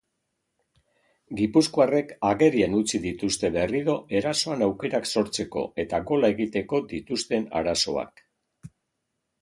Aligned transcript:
Gipuzkoarrek 1.41 2.13
agerian 2.29 2.79
utzi 2.79 3.01
dituzte 3.05 3.53
berriro 3.57 3.97
erasoan 4.23 4.67
aukerak 4.71 5.09
sortzeko 5.17 5.67
eta 5.87 6.03
gola 6.11 6.35
egiteko 6.37 6.85
dituzten 6.97 7.51
arazoak. 7.63 8.29